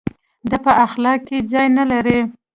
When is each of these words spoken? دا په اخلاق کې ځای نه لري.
دا 0.49 0.57
په 0.65 0.71
اخلاق 0.85 1.19
کې 1.27 1.37
ځای 1.51 1.67
نه 1.77 1.83
لري. 1.91 2.19